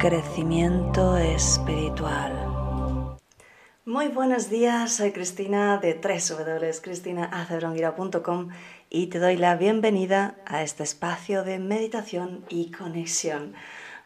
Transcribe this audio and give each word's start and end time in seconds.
crecimiento 0.00 1.16
espiritual. 1.18 2.32
Muy 3.84 4.08
buenos 4.08 4.48
días, 4.48 4.94
soy 4.94 5.12
Cristina 5.12 5.76
de 5.76 5.92
www.cristinaaceronguira.com 5.92 8.48
y 8.88 9.08
te 9.08 9.18
doy 9.18 9.36
la 9.36 9.56
bienvenida 9.56 10.36
a 10.46 10.62
este 10.62 10.84
espacio 10.84 11.44
de 11.44 11.58
meditación 11.58 12.46
y 12.48 12.70
conexión. 12.70 13.52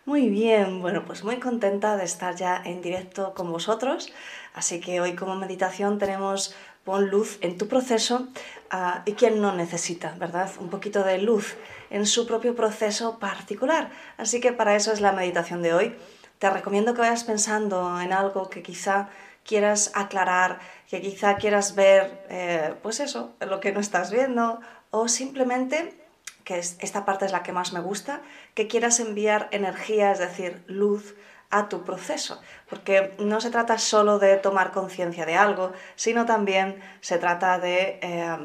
Muy 0.05 0.29
bien, 0.29 0.83
bueno, 0.83 1.05
pues 1.05 1.23
muy 1.23 1.37
contenta 1.37 1.97
de 1.97 2.03
estar 2.05 2.35
ya 2.35 2.61
en 2.65 2.83
directo 2.83 3.33
con 3.33 3.53
vosotros. 3.53 4.13
Así 4.53 4.81
que 4.81 5.01
hoy 5.01 5.15
como 5.15 5.37
meditación 5.37 5.99
tenemos 5.99 6.57
pon 6.83 7.09
luz 7.09 7.39
en 7.41 7.57
tu 7.57 7.69
proceso 7.69 8.27
uh, 8.73 8.99
y 9.07 9.13
quien 9.13 9.41
no 9.41 9.55
necesita, 9.55 10.17
¿verdad? 10.19 10.51
Un 10.61 10.71
poquito 10.71 11.05
de 11.05 11.19
luz 11.19 11.57
en 11.95 12.07
su 12.07 12.27
propio 12.27 12.57
proceso 12.57 13.21
particular. 13.21 13.89
Así 14.17 14.41
que 14.41 14.53
para 14.53 14.75
eso 14.75 14.93
es 14.93 15.01
la 15.01 15.13
meditación 15.13 15.63
de 15.63 15.75
hoy. 15.75 15.97
Te 16.41 16.51
recomiendo 16.51 16.93
que 16.93 17.03
vayas 17.03 17.23
pensando 17.23 18.01
en 18.01 18.13
algo 18.13 18.51
que 18.51 18.65
quizá 18.65 19.11
quieras 19.45 19.93
aclarar, 19.95 20.59
que 20.91 21.01
quizá 21.01 21.37
quieras 21.37 21.77
ver, 21.77 22.27
eh, 22.31 22.75
pues 22.83 22.99
eso, 22.99 23.35
lo 23.39 23.61
que 23.61 23.71
no 23.71 23.79
estás 23.79 24.11
viendo 24.11 24.61
o 24.91 25.07
simplemente, 25.07 25.95
que 26.43 26.59
esta 26.59 27.05
parte 27.05 27.27
es 27.27 27.33
la 27.33 27.45
que 27.45 27.53
más 27.53 27.73
me 27.73 27.79
gusta, 27.81 28.23
que 28.55 28.67
quieras 28.67 28.99
enviar 28.99 29.49
energía, 29.53 30.11
es 30.11 30.19
decir, 30.19 30.65
luz 30.67 31.15
a 31.51 31.69
tu 31.69 31.85
proceso, 31.85 32.43
porque 32.69 33.15
no 33.21 33.41
se 33.41 33.51
trata 33.51 33.79
solo 33.79 34.19
de 34.19 34.37
tomar 34.37 34.73
conciencia 34.73 35.27
de 35.27 35.37
algo, 35.37 35.73
sino 35.95 36.27
también 36.27 36.83
se 37.01 37.19
trata 37.19 37.61
de 37.61 38.01
eh, 38.03 38.37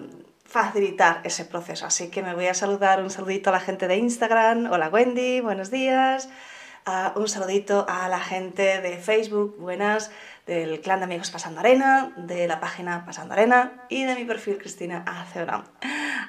facilitar 0.50 1.22
ese 1.24 1.46
proceso. 1.46 1.86
Así 1.86 2.10
que 2.10 2.24
me 2.24 2.34
voy 2.34 2.48
a 2.48 2.54
saludar, 2.54 3.02
un 3.02 3.12
saludito 3.12 3.52
a 3.52 3.54
la 3.54 3.60
gente 3.60 3.88
de 3.88 3.98
Instagram, 3.98 4.72
hola 4.72 4.90
Wendy, 4.90 5.42
buenos 5.42 5.70
días, 5.70 6.30
un 7.16 7.28
saludito 7.28 7.86
a 7.88 8.10
la 8.10 8.20
gente 8.20 8.82
de 8.82 8.98
Facebook, 8.98 9.58
buenas, 9.60 10.12
del 10.48 10.82
clan 10.82 11.00
de 11.00 11.06
amigos 11.06 11.30
Pasando 11.30 11.60
Arena, 11.60 12.14
de 12.18 12.48
la 12.48 12.60
página 12.60 13.06
Pasando 13.06 13.34
Arena 13.34 13.86
y 13.90 14.06
de 14.06 14.16
mi 14.16 14.26
perfil 14.26 14.58
Cristina 14.58 15.04
Acebrán. 15.06 15.66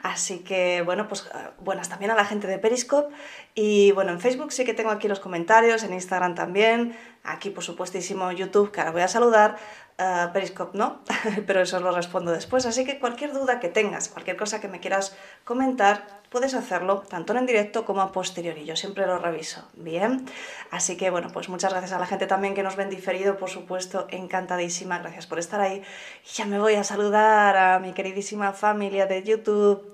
Así 0.03 0.41
que, 0.41 0.83
bueno, 0.83 1.09
pues 1.09 1.31
eh, 1.35 1.39
buenas 1.61 1.89
también 1.89 2.11
a 2.11 2.15
la 2.15 2.27
gente 2.27 2.47
de 2.47 2.59
Periscope. 2.59 3.15
Y 3.55 3.93
bueno, 3.93 4.13
en 4.13 4.21
Facebook 4.21 4.53
sí 4.53 4.65
que 4.65 4.75
tengo 4.75 4.91
aquí 4.91 5.09
los 5.09 5.21
comentarios, 5.21 5.83
en 5.83 5.95
Instagram 5.95 6.35
también, 6.35 6.97
aquí 7.25 7.51
por 7.51 7.65
supuestísimo 7.65 8.33
YouTube, 8.33 8.71
que 8.71 8.81
ahora 8.81 8.93
voy 8.93 9.03
a 9.03 9.09
saludar, 9.09 9.57
uh, 9.99 10.33
Periscope 10.33 10.77
no, 10.77 11.01
pero 11.47 11.61
eso 11.61 11.81
lo 11.81 11.93
respondo 11.93 12.33
después. 12.33 12.67
Así 12.67 12.85
que 12.85 12.99
cualquier 12.99 13.33
duda 13.33 13.61
que 13.61 13.69
tengas, 13.69 14.09
cualquier 14.09 14.37
cosa 14.37 14.61
que 14.61 14.69
me 14.69 14.81
quieras 14.81 15.17
comentar, 15.45 16.21
puedes 16.31 16.55
hacerlo 16.55 17.01
tanto 17.01 17.37
en 17.37 17.47
directo 17.47 17.85
como 17.85 18.01
a 18.01 18.13
posteriori. 18.13 18.65
Yo 18.65 18.77
siempre 18.77 19.07
lo 19.07 19.19
reviso. 19.19 19.69
Bien. 19.75 20.25
Así 20.71 20.97
que 20.97 21.11
bueno, 21.11 21.29
pues 21.33 21.49
muchas 21.49 21.73
gracias 21.73 21.93
a 21.93 21.99
la 21.99 22.07
gente 22.07 22.27
también 22.27 22.55
que 22.55 22.63
nos 22.63 22.77
ven 22.77 22.89
diferido, 22.89 23.37
por 23.37 23.51
supuesto, 23.51 24.07
encantadísima. 24.11 24.99
Gracias 24.99 25.27
por 25.27 25.39
estar 25.39 25.61
ahí. 25.61 25.83
Y 26.25 26.37
ya 26.37 26.47
me 26.47 26.59
voy 26.59 26.75
a 26.75 26.85
saludar 26.85 27.57
a 27.57 27.79
mi 27.81 27.93
queridísima 27.93 28.53
familia 28.53 29.07
de 29.07 29.23
YouTube. 29.23 29.93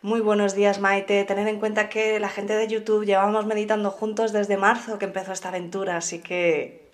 Muy 0.00 0.20
buenos 0.20 0.54
días, 0.54 0.78
Maite. 0.78 1.24
Tener 1.24 1.48
en 1.48 1.58
cuenta 1.58 1.88
que 1.88 2.20
la 2.20 2.28
gente 2.28 2.54
de 2.54 2.68
YouTube 2.68 3.04
llevamos 3.04 3.46
meditando 3.46 3.90
juntos 3.90 4.32
desde 4.32 4.56
marzo 4.56 4.96
que 4.96 5.06
empezó 5.06 5.32
esta 5.32 5.48
aventura, 5.48 5.96
así 5.96 6.20
que. 6.20 6.88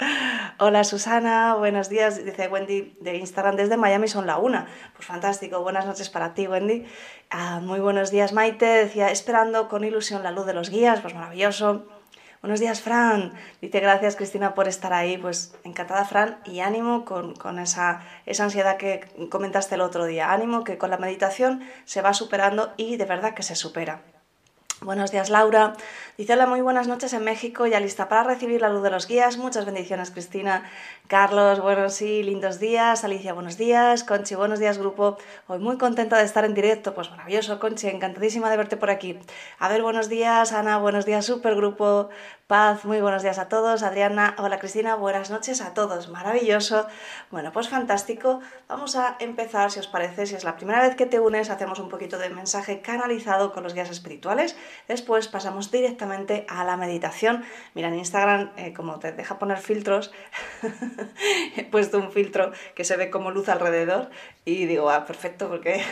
Hola 0.59 0.85
Susana, 0.85 1.55
buenos 1.57 1.91
días. 1.91 2.25
Dice 2.25 2.49
Wendy 2.49 2.97
de 3.01 3.17
Instagram 3.17 3.57
desde 3.57 3.77
Miami 3.77 4.09
son 4.09 4.27
la 4.27 4.39
una. 4.39 4.69
Pues 4.95 5.07
fantástico, 5.07 5.61
buenas 5.61 5.85
noches 5.85 6.09
para 6.09 6.33
ti, 6.33 6.47
Wendy. 6.47 6.87
Ah, 7.29 7.61
muy 7.61 7.79
buenos 7.79 8.11
días, 8.11 8.33
Maite. 8.33 8.65
Decía, 8.65 9.11
esperando 9.11 9.69
con 9.69 9.85
ilusión 9.85 10.23
la 10.23 10.31
luz 10.31 10.47
de 10.47 10.55
los 10.55 10.71
guías, 10.71 11.03
pues 11.03 11.15
maravilloso. 11.15 11.87
Buenos 12.45 12.61
días, 12.61 12.83
Fran. 12.83 13.33
Dice 13.63 13.81
gracias, 13.81 14.17
Cristina, 14.17 14.55
por 14.55 14.69
estar 14.69 14.93
ahí. 14.93 15.17
Pues 15.17 15.55
encantada, 15.65 16.05
Fran, 16.05 16.37
y 16.45 16.61
ánimo 16.61 17.07
con, 17.07 17.35
con 17.35 17.59
esa, 17.59 18.03
esa, 18.27 18.45
ansiedad 18.45 18.77
que 18.77 19.01
comentaste 19.31 19.77
el 19.77 19.81
otro 19.81 20.05
día. 20.05 20.31
Ánimo 20.31 20.63
que 20.63 20.77
con 20.77 20.91
la 20.91 20.99
meditación 20.99 21.67
se 21.87 22.03
va 22.03 22.13
superando 22.13 22.75
y 22.77 22.99
de 22.99 23.07
verdad 23.07 23.33
que 23.33 23.43
se 23.43 23.55
supera. 23.55 24.03
Buenos 24.83 25.11
días, 25.11 25.31
Laura. 25.31 25.73
Dice 26.19 26.35
hola, 26.35 26.45
muy 26.45 26.61
buenas 26.61 26.87
noches 26.87 27.15
en 27.15 27.25
México, 27.25 27.67
ya 27.67 27.81
lista 27.81 28.11
para 28.11 28.25
recibir 28.25 28.61
la 28.61 28.69
luz 28.69 28.83
de 28.83 28.91
los 28.91 29.09
guías. 29.09 29.39
Muchas 29.39 29.65
bendiciones, 29.65 30.11
Cristina. 30.11 30.71
Carlos, 31.07 31.61
buenos 31.61 31.93
sí, 31.93 32.23
lindos 32.23 32.59
días. 32.59 33.05
Alicia, 33.05 33.35
buenos 33.35 33.59
días. 33.59 34.05
Conchi, 34.05 34.37
buenos 34.37 34.59
días, 34.59 34.79
grupo. 34.79 35.19
Hoy 35.49 35.59
muy 35.59 35.77
contenta 35.77 36.17
de 36.17 36.25
estar 36.25 36.47
en 36.47 36.55
directo. 36.55 36.95
Pues 36.95 37.11
maravilloso, 37.11 37.61
Conchi, 37.61 37.89
encantadísima 37.89 38.49
de 38.49 38.57
verte 38.57 38.79
por 38.79 38.89
aquí. 38.89 39.19
A 39.59 39.69
ver, 39.69 39.83
buenos 39.83 40.09
días, 40.09 40.55
Ana, 40.55 40.79
buenos 40.79 41.05
días, 41.05 41.27
super 41.27 41.57
grupo. 41.57 42.09
Paz, 42.47 42.85
muy 42.85 43.01
buenos 43.01 43.23
días 43.23 43.39
a 43.39 43.49
todos. 43.49 43.83
Adriana, 43.83 44.35
hola 44.39 44.59
Cristina, 44.59 44.97
buenas 44.97 45.31
noches 45.31 45.63
a 45.63 45.73
todos. 45.73 46.11
Maravilloso. 46.11 46.87
Bueno, 47.31 47.53
pues 47.53 47.71
fantástico. 47.71 48.41
Vamos 48.69 48.97
a 48.97 49.17
empezar, 49.19 49.71
si 49.71 49.81
os 49.81 49.87
parece, 49.87 50.27
si 50.27 50.35
es 50.35 50.45
la 50.45 50.55
primera 50.57 50.83
vez 50.83 50.95
que 50.95 51.07
te 51.07 51.21
unes, 51.21 51.49
hacemos 51.49 51.79
un 51.79 51.89
poquito 51.89 52.19
de 52.19 52.29
mensaje 52.29 52.83
canalizado 52.83 53.55
con 53.55 53.63
los 53.63 53.73
guías 53.73 53.89
espirituales. 53.89 54.57
Después 54.89 55.29
pasamos 55.29 55.71
directamente 55.71 56.45
a 56.49 56.65
la 56.65 56.77
meditación. 56.77 57.45
Mira, 57.75 57.89
en 57.89 57.95
Instagram, 57.95 58.51
eh, 58.59 58.75
como 58.75 58.99
te 58.99 59.13
deja 59.13 59.39
poner 59.39 59.57
filtros, 59.57 60.13
he 61.57 61.65
puesto 61.65 61.99
un 61.99 62.13
filtro 62.13 62.53
que 62.75 62.85
se 62.85 62.97
ve 62.97 63.11
como 63.11 63.31
luz 63.31 63.49
alrededor 63.49 64.11
y 64.45 64.67
digo, 64.67 64.91
ah, 64.91 65.05
perfecto, 65.05 65.49
porque 65.49 65.83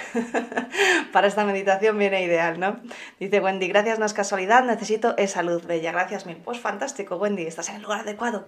para 1.13 1.27
esta 1.27 1.45
meditación 1.45 1.99
viene 1.99 2.23
ideal, 2.23 2.61
¿no? 2.61 2.81
Dice 3.19 3.41
Wendy, 3.41 3.69
gracias, 3.69 3.99
no 3.99 4.07
es 4.07 4.15
casualidad, 4.15 4.65
necesito 4.65 5.17
esa 5.17 5.43
luz 5.43 5.67
bella. 5.67 5.93
Gracias 5.93 6.27
mil. 6.27 6.37
Pues 6.37 6.59
fantástico, 6.59 7.17
Wendy, 7.17 7.47
estás 7.47 7.69
en 7.69 7.77
el 7.77 7.83
lugar 7.83 8.01
adecuado. 8.01 8.47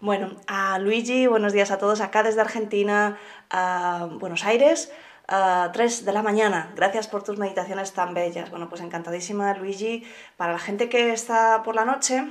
Bueno, 0.00 0.36
a 0.46 0.78
Luigi, 0.78 1.26
buenos 1.26 1.52
días 1.52 1.70
a 1.70 1.78
todos 1.78 2.00
acá 2.00 2.22
desde 2.22 2.40
Argentina, 2.40 3.18
a 3.50 4.08
Buenos 4.20 4.44
Aires. 4.44 4.92
a 5.26 5.70
3 5.72 6.04
de 6.04 6.12
la 6.12 6.22
mañana. 6.22 6.72
Gracias 6.76 7.08
por 7.08 7.22
tus 7.22 7.38
meditaciones 7.38 7.92
tan 7.94 8.12
bellas. 8.12 8.50
Bueno, 8.50 8.68
pues 8.68 8.82
encantadísima, 8.82 9.54
Luigi. 9.54 10.04
Para 10.36 10.52
la 10.52 10.58
gente 10.58 10.90
que 10.90 11.12
está 11.12 11.62
por 11.62 11.74
la 11.74 11.86
noche, 11.86 12.24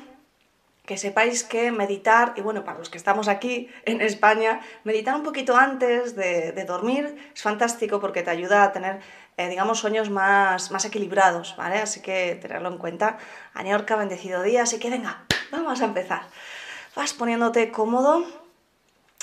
que 0.85 0.97
sepáis 0.97 1.45
que 1.45 1.71
meditar, 1.71 2.33
y 2.35 2.41
bueno, 2.41 2.65
para 2.65 2.77
los 2.77 2.89
que 2.89 2.97
estamos 2.97 3.29
aquí 3.29 3.69
en 3.85 4.01
España, 4.01 4.59
meditar 4.83 5.15
un 5.15 5.23
poquito 5.23 5.55
antes 5.55 6.13
de, 6.15 6.51
dormir 6.65 7.31
es 7.33 7.41
fantástico 7.41 8.01
porque 8.01 8.21
te 8.21 8.29
ayuda 8.29 8.63
a 8.63 8.71
tener, 8.73 8.99
eh, 9.37 9.47
digamos, 9.47 9.79
sueños 9.79 10.09
más, 10.09 10.71
más 10.71 10.83
equilibrados, 10.83 11.55
¿vale? 11.55 11.77
Así 11.77 12.01
que 12.01 12.37
tenerlo 12.41 12.69
en 12.69 12.77
cuenta. 12.77 13.17
Añorca, 13.53 13.95
bendecido 13.95 14.43
día, 14.43 14.63
así 14.63 14.77
que 14.77 14.89
venga, 14.89 15.23
vamos 15.51 15.81
a 15.81 15.85
empezar. 15.85 16.23
Vas 16.97 17.13
poniéndote 17.13 17.71
cómodo, 17.71 18.25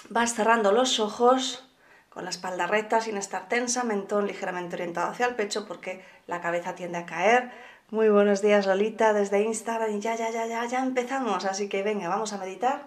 vas 0.08 0.34
cerrando 0.34 0.72
los 0.72 0.98
ojos 0.98 1.66
con 2.08 2.24
la 2.24 2.30
espalda 2.30 2.66
recta 2.66 3.02
sin 3.02 3.18
estar 3.18 3.48
tensa, 3.48 3.84
mentón 3.84 4.26
ligeramente 4.26 4.76
orientado 4.76 5.10
hacia 5.10 5.26
el 5.26 5.34
pecho 5.34 5.66
porque 5.66 6.02
la 6.26 6.40
cabeza 6.40 6.74
tiende 6.74 6.98
a 6.98 7.06
caer 7.06 7.50
muy 7.90 8.08
buenos 8.08 8.40
días 8.40 8.66
Lolita 8.66 9.12
desde 9.12 9.42
Instagram 9.42 10.00
ya, 10.00 10.14
ya, 10.14 10.30
ya, 10.30 10.46
ya, 10.46 10.64
ya 10.64 10.82
empezamos, 10.82 11.44
así 11.44 11.68
que 11.68 11.82
venga, 11.82 12.08
vamos 12.08 12.32
a 12.32 12.38
meditar. 12.38 12.86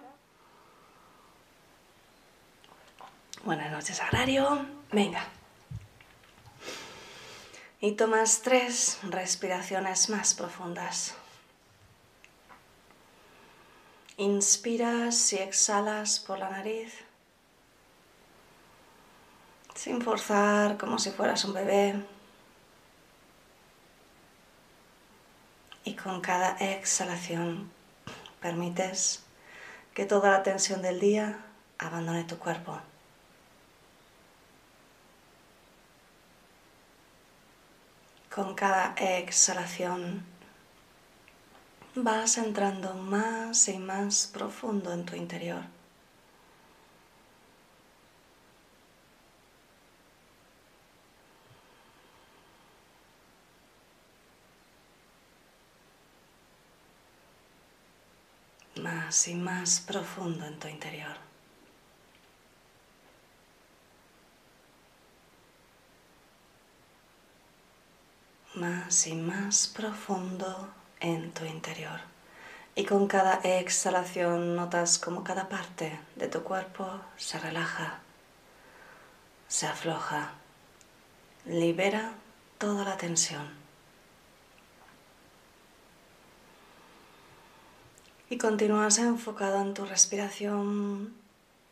Buenas 3.44 3.72
noches, 3.72 4.00
Agrario. 4.00 4.66
Venga. 4.92 5.26
Y 7.82 7.92
tomas 7.94 8.42
tres 8.42 9.00
respiraciones 9.04 10.10
más 10.10 10.34
profundas. 10.34 11.16
Inspiras 14.16 15.34
y 15.34 15.38
exhalas 15.38 16.20
por 16.20 16.40
la 16.40 16.50
nariz, 16.50 16.94
sin 19.76 20.02
forzar, 20.02 20.78
como 20.78 20.98
si 21.00 21.12
fueras 21.12 21.44
un 21.44 21.54
bebé. 21.54 22.12
Y 25.84 25.96
con 25.96 26.22
cada 26.22 26.58
exhalación 26.58 27.72
permites 28.42 29.24
que 29.94 30.06
toda 30.06 30.32
la 30.32 30.44
tensión 30.44 30.82
del 30.82 31.00
día 31.00 31.40
abandone 31.78 32.24
tu 32.24 32.38
cuerpo. 32.38 32.80
Con 38.34 38.56
cada 38.56 38.96
exhalación 38.98 40.25
vas 41.96 42.38
entrando 42.38 42.96
más 42.96 43.68
y 43.68 43.78
más 43.78 44.28
profundo 44.34 44.92
en 44.92 45.06
tu 45.06 45.16
interior. 45.16 45.62
Más 59.04 59.28
y 59.28 59.36
más 59.36 59.82
profundo 59.82 60.46
en 60.46 60.58
tu 60.60 60.68
interior. 60.70 61.18
Más 68.56 69.08
y 69.08 69.16
más 69.16 69.68
profundo 69.68 70.70
en 71.02 71.34
tu 71.34 71.44
interior. 71.44 72.00
Y 72.76 72.86
con 72.86 73.08
cada 73.08 73.42
exhalación 73.44 74.56
notas 74.56 74.98
como 74.98 75.24
cada 75.24 75.50
parte 75.50 76.00
de 76.16 76.28
tu 76.30 76.44
cuerpo 76.44 76.88
se 77.18 77.40
relaja, 77.40 78.00
se 79.50 79.68
afloja, 79.68 80.32
libera 81.46 82.14
toda 82.58 82.86
la 82.86 82.96
tensión. 82.96 83.62
Y 88.34 88.38
continúas 88.40 88.98
enfocado 88.98 89.62
en 89.62 89.75
tu 89.75 89.86
respiración, 89.86 91.13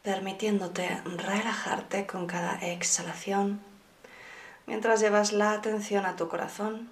permitiéndote 0.04 1.02
relajarte 1.06 2.06
con 2.06 2.28
cada 2.28 2.54
exhalación. 2.58 3.60
Mientras 4.68 5.00
llevas 5.00 5.34
la 5.34 5.54
atención 5.54 6.06
a 6.06 6.16
tu 6.16 6.28
corazón, 6.28 6.88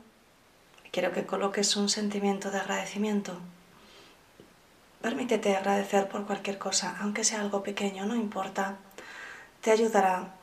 quiero 0.91 1.11
que 1.11 1.27
coloques 1.27 1.75
un 1.75 1.87
sentimiento 1.87 2.49
de 2.49 2.57
agradecimiento. 2.57 3.37
Permítete 5.03 5.55
agradecer 5.55 6.09
por 6.09 6.25
cualquier 6.25 6.57
cosa, 6.57 6.97
aunque 6.99 7.23
sea 7.23 7.41
algo 7.41 7.61
pequeño, 7.61 8.07
no 8.07 8.15
importa. 8.15 8.77
Te 9.61 9.69
ayudará 9.69 10.33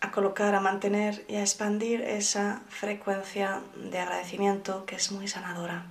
a 0.00 0.10
colocar, 0.10 0.56
a 0.56 0.60
mantener 0.60 1.24
y 1.28 1.36
a 1.36 1.42
expandir 1.42 2.00
esa 2.00 2.62
frecuencia 2.68 3.62
de 3.76 4.00
agradecimiento 4.00 4.86
que 4.86 4.96
es 4.96 5.12
muy 5.12 5.28
sanadora. 5.28 5.86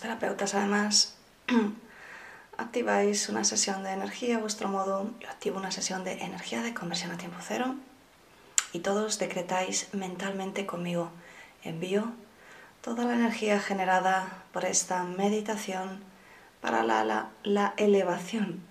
Terapeutas 0.00 0.54
además 0.54 1.16
activáis 2.56 3.28
una 3.28 3.44
sesión 3.44 3.82
de 3.82 3.90
energía 3.90 4.36
a 4.36 4.40
vuestro 4.40 4.68
modo, 4.68 5.10
yo 5.20 5.28
activo 5.28 5.58
una 5.58 5.70
sesión 5.70 6.04
de 6.04 6.22
energía 6.22 6.62
de 6.62 6.74
conversión 6.74 7.10
a 7.12 7.18
tiempo 7.18 7.38
cero 7.40 7.74
y 8.72 8.80
todos 8.80 9.18
decretáis 9.18 9.88
mentalmente 9.92 10.66
conmigo, 10.66 11.10
envío 11.64 12.12
toda 12.80 13.04
la 13.04 13.14
energía 13.14 13.60
generada 13.60 14.44
por 14.52 14.64
esta 14.64 15.02
meditación 15.04 16.00
para 16.60 16.82
la, 16.82 17.28
la 17.42 17.74
elevación 17.76 18.62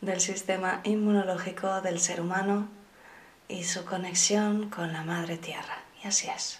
del 0.00 0.20
sistema 0.20 0.80
inmunológico 0.84 1.80
del 1.80 2.00
ser 2.00 2.20
humano 2.20 2.68
y 3.48 3.64
su 3.64 3.84
conexión 3.84 4.70
con 4.70 4.92
la 4.92 5.02
Madre 5.02 5.36
Tierra. 5.36 5.78
Y 6.02 6.06
así 6.06 6.28
es. 6.28 6.59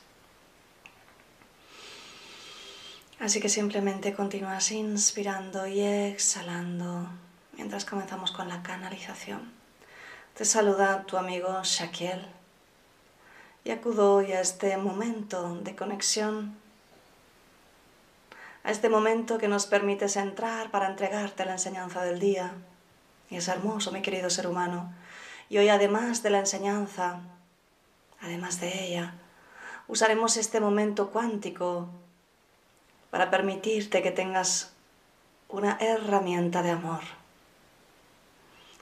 Así 3.21 3.39
que 3.39 3.51
simplemente 3.51 4.15
continúas 4.15 4.73
inspirando 4.73 5.67
y 5.67 5.83
exhalando 5.83 7.07
mientras 7.53 7.85
comenzamos 7.85 8.33
con 8.33 8.49
la 8.49 8.63
canalización. 8.63 9.53
Te 10.33 10.47
saluda 10.47 11.05
tu 11.05 11.19
amigo 11.19 11.61
Shaquiel 11.63 12.25
y 13.63 13.73
acudo 13.73 14.15
hoy 14.15 14.33
a 14.33 14.41
este 14.41 14.75
momento 14.79 15.55
de 15.57 15.77
conexión, 15.77 16.57
a 18.65 18.71
este 18.71 18.89
momento 18.89 19.37
que 19.37 19.49
nos 19.49 19.67
permites 19.67 20.17
entrar 20.17 20.71
para 20.71 20.87
entregarte 20.87 21.45
la 21.45 21.53
enseñanza 21.53 22.03
del 22.03 22.21
día. 22.21 22.55
Y 23.29 23.37
es 23.37 23.49
hermoso, 23.49 23.93
mi 23.93 24.01
querido 24.01 24.31
ser 24.31 24.47
humano. 24.47 24.95
Y 25.51 25.59
hoy 25.59 25.69
además 25.69 26.23
de 26.23 26.31
la 26.31 26.39
enseñanza, 26.39 27.21
además 28.23 28.63
de 28.63 28.87
ella, 28.87 29.13
usaremos 29.89 30.39
este 30.39 30.59
momento 30.59 31.11
cuántico 31.11 31.91
para 33.11 33.31
permitirte 33.31 34.03
que 34.03 34.11
tengas 34.11 34.73
una 35.49 35.77
herramienta 35.81 36.63
de 36.63 36.71
amor. 36.71 37.01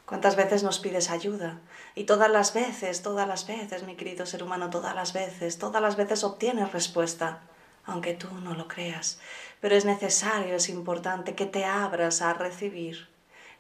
¿Cuántas 0.04 0.36
veces 0.36 0.62
nos 0.62 0.78
pides 0.78 1.10
ayuda? 1.10 1.58
Y 1.94 2.04
todas 2.04 2.30
las 2.30 2.54
veces, 2.54 3.02
todas 3.02 3.28
las 3.28 3.46
veces, 3.46 3.82
mi 3.82 3.94
querido 3.94 4.24
ser 4.24 4.42
humano, 4.42 4.70
todas 4.70 4.94
las 4.94 5.12
veces, 5.12 5.58
todas 5.58 5.82
las 5.82 5.96
veces 5.96 6.24
obtienes 6.24 6.72
respuesta, 6.72 7.40
aunque 7.84 8.14
tú 8.14 8.28
no 8.42 8.54
lo 8.54 8.68
creas. 8.68 9.18
Pero 9.60 9.74
es 9.74 9.84
necesario, 9.84 10.56
es 10.56 10.68
importante 10.68 11.34
que 11.34 11.46
te 11.46 11.64
abras 11.64 12.22
a 12.22 12.32
recibir 12.32 13.08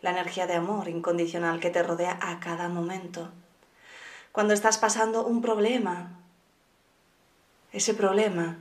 la 0.00 0.10
energía 0.10 0.46
de 0.46 0.54
amor 0.54 0.88
incondicional 0.88 1.60
que 1.60 1.70
te 1.70 1.82
rodea 1.82 2.18
a 2.22 2.40
cada 2.40 2.68
momento. 2.68 3.30
Cuando 4.32 4.54
estás 4.54 4.78
pasando 4.78 5.26
un 5.26 5.42
problema, 5.42 6.18
ese 7.72 7.94
problema 7.94 8.58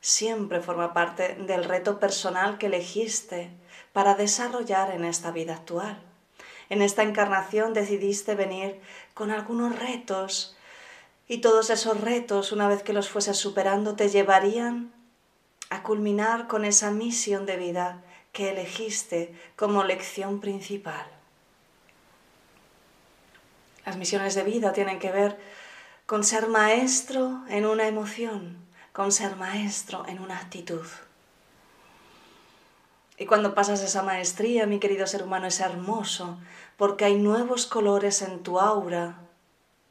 siempre 0.00 0.60
forma 0.60 0.92
parte 0.92 1.34
del 1.34 1.64
reto 1.64 1.98
personal 1.98 2.58
que 2.58 2.66
elegiste 2.66 3.50
para 3.92 4.14
desarrollar 4.14 4.90
en 4.90 5.04
esta 5.04 5.30
vida 5.30 5.54
actual. 5.54 6.00
En 6.68 6.82
esta 6.82 7.02
encarnación 7.02 7.72
decidiste 7.72 8.34
venir 8.34 8.80
con 9.14 9.30
algunos 9.30 9.78
retos 9.78 10.56
y 11.26 11.38
todos 11.38 11.70
esos 11.70 12.00
retos, 12.00 12.52
una 12.52 12.68
vez 12.68 12.82
que 12.82 12.92
los 12.92 13.08
fueses 13.08 13.36
superando, 13.36 13.96
te 13.96 14.08
llevarían 14.08 14.92
a 15.70 15.82
culminar 15.82 16.46
con 16.46 16.64
esa 16.64 16.90
misión 16.90 17.44
de 17.44 17.56
vida 17.56 18.02
que 18.32 18.50
elegiste 18.50 19.34
como 19.56 19.84
lección 19.84 20.40
principal. 20.40 21.06
Las 23.84 23.96
misiones 23.96 24.34
de 24.34 24.44
vida 24.44 24.72
tienen 24.72 24.98
que 24.98 25.10
ver 25.10 25.38
con 26.06 26.24
ser 26.24 26.48
maestro 26.48 27.42
en 27.48 27.66
una 27.66 27.88
emoción, 27.88 28.67
con 28.98 29.12
ser 29.12 29.36
maestro 29.36 30.04
en 30.08 30.18
una 30.18 30.36
actitud. 30.36 30.84
Y 33.16 33.26
cuando 33.26 33.54
pasas 33.54 33.80
esa 33.80 34.02
maestría, 34.02 34.66
mi 34.66 34.80
querido 34.80 35.06
ser 35.06 35.22
humano, 35.22 35.46
es 35.46 35.60
hermoso, 35.60 36.36
porque 36.76 37.04
hay 37.04 37.14
nuevos 37.14 37.66
colores 37.66 38.22
en 38.22 38.42
tu 38.42 38.58
aura 38.58 39.20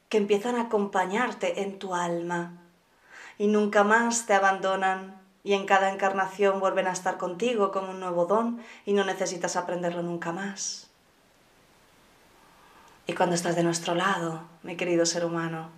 que 0.10 0.18
empiezan 0.18 0.58
a 0.58 0.64
acompañarte 0.64 1.62
en 1.62 1.80
tu 1.80 1.96
alma 1.96 2.58
y 3.38 3.48
nunca 3.48 3.86
más 3.86 4.26
te 4.26 4.34
abandonan 4.34 5.22
y 5.42 5.54
en 5.54 5.66
cada 5.66 5.90
encarnación 5.90 6.60
vuelven 6.60 6.88
a 6.88 6.92
estar 6.92 7.18
contigo 7.18 7.72
como 7.72 7.92
un 7.92 8.02
nuevo 8.02 8.26
don 8.26 8.62
y 8.86 8.92
no 8.92 9.06
necesitas 9.06 9.56
aprenderlo 9.56 10.04
nunca 10.04 10.34
más. 10.34 10.90
Y 13.06 13.14
cuando 13.14 13.36
estás 13.36 13.56
de 13.56 13.64
nuestro 13.64 13.96
lado, 13.96 14.42
mi 14.64 14.76
querido 14.76 15.06
ser 15.06 15.24
humano, 15.24 15.70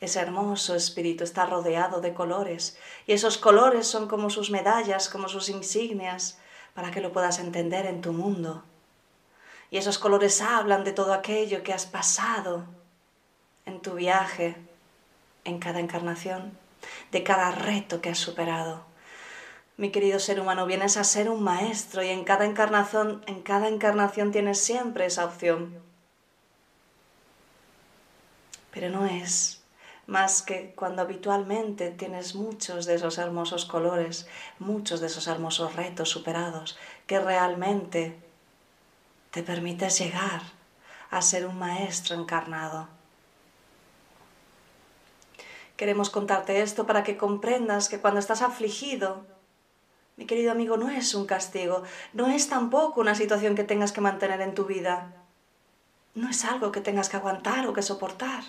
ese 0.00 0.20
hermoso 0.20 0.74
espíritu 0.74 1.24
está 1.24 1.46
rodeado 1.46 2.00
de 2.00 2.12
colores 2.12 2.76
y 3.06 3.12
esos 3.12 3.38
colores 3.38 3.86
son 3.86 4.08
como 4.08 4.28
sus 4.28 4.50
medallas, 4.50 5.08
como 5.08 5.28
sus 5.28 5.48
insignias, 5.48 6.38
para 6.74 6.90
que 6.90 7.00
lo 7.00 7.12
puedas 7.12 7.38
entender 7.38 7.86
en 7.86 8.02
tu 8.02 8.12
mundo. 8.12 8.62
Y 9.70 9.78
esos 9.78 9.98
colores 9.98 10.42
hablan 10.42 10.84
de 10.84 10.92
todo 10.92 11.14
aquello 11.14 11.62
que 11.62 11.72
has 11.72 11.86
pasado 11.86 12.64
en 13.64 13.80
tu 13.80 13.94
viaje, 13.94 14.56
en 15.44 15.58
cada 15.58 15.80
encarnación, 15.80 16.56
de 17.10 17.22
cada 17.22 17.50
reto 17.50 18.00
que 18.00 18.10
has 18.10 18.18
superado. 18.18 18.84
Mi 19.78 19.90
querido 19.90 20.18
ser 20.18 20.40
humano, 20.40 20.66
vienes 20.66 20.96
a 20.96 21.04
ser 21.04 21.28
un 21.30 21.42
maestro 21.42 22.02
y 22.02 22.08
en 22.08 22.24
cada 22.24 22.44
encarnación, 22.44 23.22
en 23.26 23.42
cada 23.42 23.68
encarnación 23.68 24.30
tienes 24.30 24.60
siempre 24.60 25.06
esa 25.06 25.24
opción. 25.24 25.78
Pero 28.70 28.90
no 28.90 29.06
es 29.06 29.62
más 30.06 30.42
que 30.42 30.72
cuando 30.76 31.02
habitualmente 31.02 31.90
tienes 31.90 32.34
muchos 32.34 32.86
de 32.86 32.94
esos 32.94 33.18
hermosos 33.18 33.64
colores, 33.64 34.28
muchos 34.58 35.00
de 35.00 35.08
esos 35.08 35.26
hermosos 35.26 35.74
retos 35.74 36.08
superados, 36.08 36.78
que 37.06 37.18
realmente 37.18 38.16
te 39.32 39.42
permites 39.42 39.98
llegar 39.98 40.42
a 41.10 41.22
ser 41.22 41.46
un 41.46 41.58
maestro 41.58 42.14
encarnado. 42.14 42.88
Queremos 45.76 46.08
contarte 46.08 46.62
esto 46.62 46.86
para 46.86 47.02
que 47.02 47.16
comprendas 47.16 47.88
que 47.88 48.00
cuando 48.00 48.20
estás 48.20 48.42
afligido, 48.42 49.26
mi 50.16 50.24
querido 50.24 50.52
amigo, 50.52 50.76
no 50.78 50.88
es 50.88 51.14
un 51.14 51.26
castigo, 51.26 51.82
no 52.14 52.28
es 52.28 52.48
tampoco 52.48 53.00
una 53.00 53.14
situación 53.14 53.54
que 53.54 53.64
tengas 53.64 53.92
que 53.92 54.00
mantener 54.00 54.40
en 54.40 54.54
tu 54.54 54.64
vida, 54.64 55.12
no 56.14 56.30
es 56.30 56.44
algo 56.46 56.72
que 56.72 56.80
tengas 56.80 57.10
que 57.10 57.18
aguantar 57.18 57.66
o 57.66 57.74
que 57.74 57.82
soportar 57.82 58.42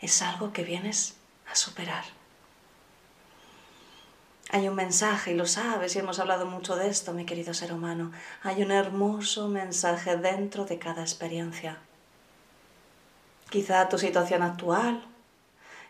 es 0.00 0.22
algo 0.22 0.52
que 0.52 0.64
vienes 0.64 1.16
a 1.50 1.54
superar. 1.54 2.04
Hay 4.50 4.68
un 4.68 4.76
mensaje, 4.76 5.32
y 5.32 5.34
lo 5.34 5.46
sabes, 5.46 5.96
y 5.96 5.98
hemos 5.98 6.20
hablado 6.20 6.46
mucho 6.46 6.76
de 6.76 6.88
esto, 6.88 7.12
mi 7.12 7.26
querido 7.26 7.52
ser 7.52 7.72
humano. 7.72 8.12
Hay 8.42 8.62
un 8.62 8.70
hermoso 8.70 9.48
mensaje 9.48 10.16
dentro 10.16 10.64
de 10.64 10.78
cada 10.78 11.02
experiencia. 11.02 11.78
Quizá 13.50 13.88
tu 13.88 13.98
situación 13.98 14.42
actual 14.42 15.04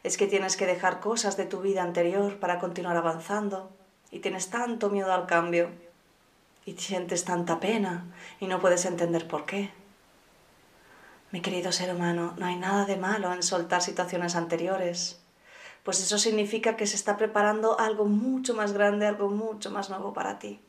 es 0.03 0.17
que 0.17 0.27
tienes 0.27 0.57
que 0.57 0.67
dejar 0.67 1.01
cosas 1.01 1.37
de 1.37 1.45
tu 1.45 1.61
vida 1.61 1.83
anterior 1.83 2.39
para 2.39 2.59
continuar 2.59 2.97
avanzando 2.97 3.71
y 4.11 4.21
tienes 4.21 4.49
tanto 4.51 4.89
miedo 4.89 5.13
al 5.13 5.27
cambio 5.27 5.71
y 6.65 6.75
sientes 6.75 7.25
tanta 7.25 7.61
pena 7.61 8.05
y 8.41 8.47
no 8.47 8.61
puedes 8.61 8.85
entender 8.85 9.27
por 9.29 9.47
qué. 9.47 9.71
Mi 11.37 11.43
querido 11.43 11.71
ser 11.71 11.95
humano, 11.95 12.33
no 12.39 12.47
hay 12.47 12.57
nada 12.57 12.87
de 12.87 12.97
malo 12.97 13.31
en 13.31 13.43
soltar 13.43 13.83
situaciones 13.83 14.37
anteriores, 14.37 15.21
pues 15.83 16.01
eso 16.01 16.17
significa 16.17 16.77
que 16.77 16.87
se 16.87 16.97
está 16.97 17.19
preparando 17.19 17.79
algo 17.79 18.07
mucho 18.07 18.55
más 18.55 18.73
grande, 18.73 19.07
algo 19.07 19.29
mucho 19.29 19.71
más 19.71 19.91
nuevo 19.91 20.15
para 20.15 20.39
ti. 20.39 20.63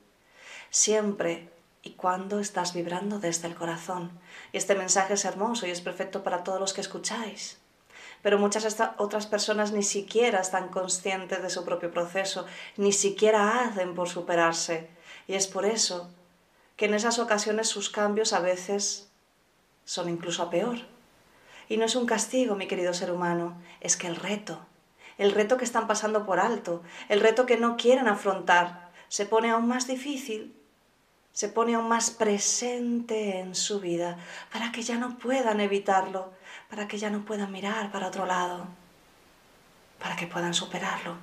Siempre 0.69 1.49
y 1.83 1.91
cuando 1.91 2.41
estás 2.41 2.73
vibrando 2.73 3.17
desde 3.17 3.47
el 3.47 3.55
corazón. 3.55 4.11
Y 4.51 4.57
este 4.57 4.75
mensaje 4.75 5.13
es 5.13 5.23
hermoso 5.23 5.65
y 5.65 5.71
es 5.71 5.79
perfecto 5.79 6.21
para 6.21 6.43
todos 6.43 6.59
los 6.59 6.73
que 6.73 6.81
escucháis. 6.81 7.59
Pero 8.21 8.37
muchas 8.37 8.77
otras 8.97 9.25
personas 9.25 9.71
ni 9.71 9.83
siquiera 9.83 10.41
están 10.41 10.67
conscientes 10.67 11.41
de 11.41 11.49
su 11.49 11.63
propio 11.63 11.91
proceso, 11.91 12.45
ni 12.75 12.91
siquiera 12.91 13.61
hacen 13.61 13.95
por 13.95 14.09
superarse. 14.09 14.89
Y 15.29 15.35
es 15.35 15.47
por 15.47 15.65
eso 15.65 16.09
que 16.75 16.87
en 16.87 16.93
esas 16.93 17.19
ocasiones 17.19 17.69
sus 17.69 17.89
cambios 17.89 18.33
a 18.33 18.41
veces 18.41 19.06
son 19.87 20.09
incluso 20.09 20.43
a 20.43 20.49
peor. 20.51 20.77
Y 21.69 21.77
no 21.77 21.85
es 21.85 21.95
un 21.95 22.05
castigo, 22.05 22.55
mi 22.55 22.67
querido 22.67 22.93
ser 22.93 23.11
humano, 23.11 23.57
es 23.79 23.95
que 23.95 24.07
el 24.07 24.17
reto, 24.17 24.59
el 25.17 25.31
reto 25.31 25.57
que 25.57 25.65
están 25.65 25.87
pasando 25.87 26.25
por 26.25 26.39
alto, 26.39 26.83
el 27.07 27.21
reto 27.21 27.45
que 27.45 27.57
no 27.57 27.77
quieren 27.77 28.07
afrontar, 28.07 28.91
se 29.07 29.25
pone 29.25 29.49
aún 29.49 29.67
más 29.67 29.87
difícil 29.87 30.53
se 31.37 31.49
pone 31.49 31.75
aún 31.75 31.87
más 31.87 32.09
presente 32.09 33.37
en 33.37 33.53
su 33.53 33.79
vida 33.79 34.17
para 34.51 34.71
que 34.71 34.81
ya 34.81 34.97
no 34.97 35.19
puedan 35.19 35.61
evitarlo, 35.61 36.33
para 36.67 36.87
que 36.87 36.97
ya 36.97 37.11
no 37.11 37.25
puedan 37.25 37.51
mirar 37.51 37.91
para 37.91 38.07
otro 38.07 38.25
lado, 38.25 38.65
para 39.99 40.15
que 40.15 40.25
puedan 40.25 40.55
superarlo. 40.55 41.15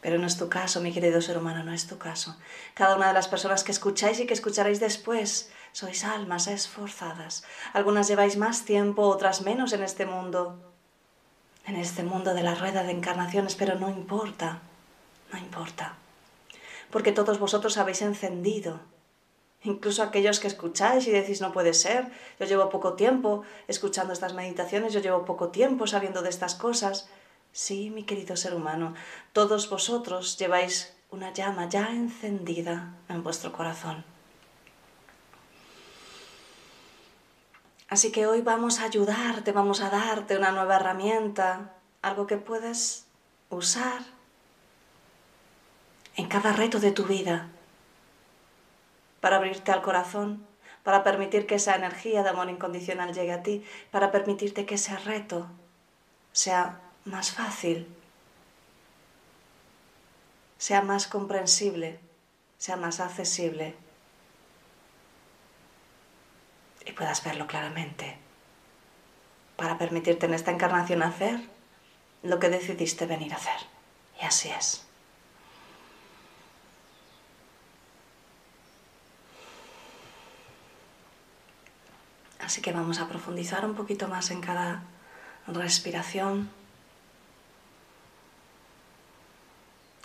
Pero 0.00 0.18
no 0.18 0.26
es 0.26 0.38
tu 0.38 0.48
caso, 0.48 0.80
mi 0.80 0.92
querido 0.92 1.20
ser 1.20 1.36
humano, 1.36 1.62
no 1.62 1.72
es 1.72 1.86
tu 1.86 1.98
caso. 1.98 2.36
Cada 2.74 2.96
una 2.96 3.08
de 3.08 3.14
las 3.14 3.28
personas 3.28 3.64
que 3.64 3.72
escucháis 3.72 4.18
y 4.20 4.26
que 4.26 4.34
escucharéis 4.34 4.80
después 4.80 5.50
sois 5.72 6.04
almas 6.04 6.46
esforzadas. 6.46 7.44
Algunas 7.72 8.08
lleváis 8.08 8.36
más 8.36 8.64
tiempo, 8.64 9.02
otras 9.02 9.42
menos 9.42 9.72
en 9.72 9.82
este 9.82 10.06
mundo, 10.06 10.58
en 11.66 11.76
este 11.76 12.02
mundo 12.02 12.34
de 12.34 12.42
la 12.42 12.54
rueda 12.54 12.82
de 12.82 12.92
encarnaciones, 12.92 13.54
pero 13.54 13.78
no 13.78 13.90
importa, 13.90 14.60
no 15.32 15.38
importa 15.38 15.96
porque 16.90 17.12
todos 17.12 17.38
vosotros 17.38 17.78
habéis 17.78 18.02
encendido. 18.02 18.80
Incluso 19.62 20.02
aquellos 20.02 20.40
que 20.40 20.48
escucháis 20.48 21.06
y 21.06 21.10
decís 21.10 21.40
no 21.40 21.52
puede 21.52 21.74
ser, 21.74 22.10
yo 22.38 22.46
llevo 22.46 22.70
poco 22.70 22.94
tiempo 22.94 23.42
escuchando 23.68 24.12
estas 24.12 24.34
meditaciones, 24.34 24.92
yo 24.92 25.00
llevo 25.00 25.24
poco 25.24 25.48
tiempo 25.48 25.86
sabiendo 25.86 26.22
de 26.22 26.30
estas 26.30 26.54
cosas. 26.54 27.08
Sí, 27.52 27.90
mi 27.90 28.04
querido 28.04 28.36
ser 28.36 28.54
humano, 28.54 28.94
todos 29.32 29.68
vosotros 29.68 30.38
lleváis 30.38 30.94
una 31.10 31.32
llama 31.32 31.68
ya 31.68 31.90
encendida 31.90 32.94
en 33.08 33.24
vuestro 33.24 33.52
corazón. 33.52 34.04
Así 37.88 38.12
que 38.12 38.28
hoy 38.28 38.40
vamos 38.40 38.78
a 38.78 38.84
ayudarte, 38.84 39.50
vamos 39.50 39.80
a 39.80 39.90
darte 39.90 40.36
una 40.36 40.52
nueva 40.52 40.76
herramienta, 40.76 41.72
algo 42.02 42.28
que 42.28 42.36
puedes 42.36 43.06
usar 43.50 44.02
en 46.14 46.28
cada 46.28 46.52
reto 46.52 46.78
de 46.78 46.92
tu 46.92 47.04
vida, 47.04 47.48
para 49.20 49.36
abrirte 49.36 49.72
al 49.72 49.82
corazón, 49.82 50.46
para 50.84 51.02
permitir 51.02 51.48
que 51.48 51.56
esa 51.56 51.74
energía 51.74 52.22
de 52.22 52.28
amor 52.28 52.48
incondicional 52.48 53.12
llegue 53.12 53.32
a 53.32 53.42
ti, 53.42 53.64
para 53.90 54.12
permitirte 54.12 54.66
que 54.66 54.76
ese 54.76 54.96
reto 54.98 55.48
sea 56.32 56.80
más 57.04 57.32
fácil, 57.32 57.86
sea 60.58 60.82
más 60.82 61.06
comprensible, 61.06 62.00
sea 62.58 62.76
más 62.76 63.00
accesible 63.00 63.74
y 66.84 66.92
puedas 66.92 67.24
verlo 67.24 67.46
claramente, 67.46 68.18
para 69.56 69.78
permitirte 69.78 70.26
en 70.26 70.34
esta 70.34 70.50
encarnación 70.50 71.02
hacer 71.02 71.40
lo 72.22 72.38
que 72.38 72.48
decidiste 72.48 73.06
venir 73.06 73.32
a 73.32 73.36
hacer. 73.36 73.60
Y 74.20 74.24
así 74.24 74.50
es. 74.50 74.84
Así 82.40 82.62
que 82.62 82.72
vamos 82.72 82.98
a 82.98 83.08
profundizar 83.08 83.64
un 83.64 83.74
poquito 83.74 84.08
más 84.08 84.30
en 84.30 84.40
cada 84.40 84.82
respiración. 85.46 86.50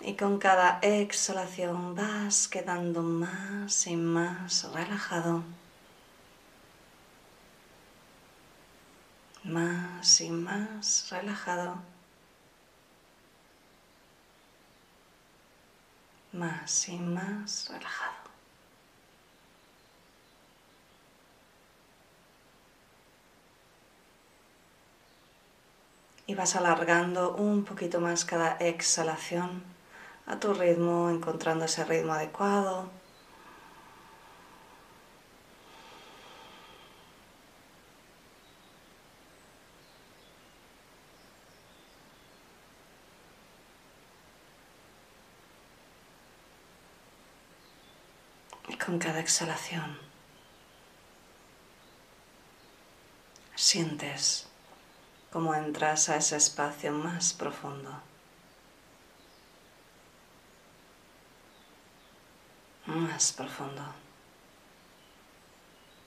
Y 0.06 0.14
con 0.14 0.38
cada 0.38 0.78
exhalación 0.82 1.96
vas 1.96 2.46
quedando 2.46 3.02
más 3.02 3.88
y 3.88 3.96
más 3.96 4.62
relajado. 4.72 5.42
Más 9.42 10.20
y 10.20 10.30
más 10.30 11.10
relajado. 11.10 11.82
Más 16.32 16.88
y 16.88 16.98
más 17.00 17.68
relajado. 17.68 18.14
y 26.28 26.34
vas 26.34 26.56
alargando 26.56 27.36
un 27.36 27.64
poquito 27.64 28.00
más 28.00 28.24
cada 28.24 28.56
exhalación 28.58 29.75
a 30.26 30.38
tu 30.40 30.52
ritmo, 30.54 31.08
encontrando 31.10 31.64
ese 31.64 31.84
ritmo 31.84 32.12
adecuado. 32.12 32.90
Y 48.68 48.76
con 48.76 48.98
cada 48.98 49.20
exhalación 49.20 49.98
sientes 53.54 54.48
como 55.32 55.54
entras 55.54 56.08
a 56.08 56.16
ese 56.16 56.36
espacio 56.36 56.92
más 56.92 57.32
profundo. 57.32 57.90
Más 62.96 63.30
profundo. 63.30 63.82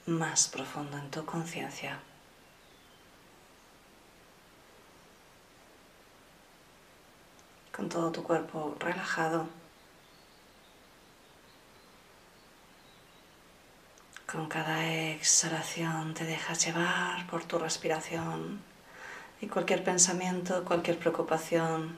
Más 0.06 0.48
profundo 0.48 0.98
en 0.98 1.08
tu 1.08 1.24
conciencia. 1.24 2.00
Con 7.72 7.88
todo 7.88 8.10
tu 8.10 8.24
cuerpo 8.24 8.74
relajado. 8.80 9.46
Con 14.26 14.48
cada 14.48 14.84
exhalación 15.12 16.14
te 16.14 16.24
dejas 16.24 16.66
llevar 16.66 17.24
por 17.28 17.44
tu 17.44 17.60
respiración 17.60 18.60
y 19.40 19.46
cualquier 19.46 19.84
pensamiento, 19.84 20.64
cualquier 20.64 20.98
preocupación, 20.98 21.96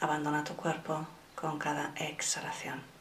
abandona 0.00 0.44
tu 0.44 0.56
cuerpo 0.56 1.06
con 1.34 1.58
cada 1.58 1.92
exhalación. 1.96 2.95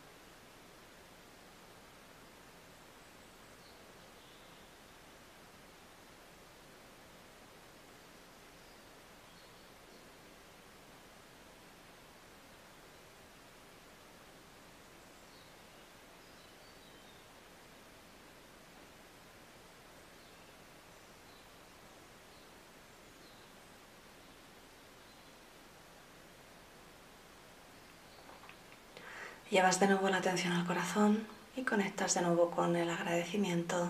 Llevas 29.56 29.80
de 29.80 29.88
nuevo 29.88 30.10
la 30.10 30.18
atención 30.18 30.52
al 30.52 30.66
corazón 30.66 31.26
y 31.56 31.62
conectas 31.62 32.14
de 32.14 32.22
nuevo 32.24 32.52
con 32.52 32.76
el 32.76 32.90
agradecimiento. 32.90 33.88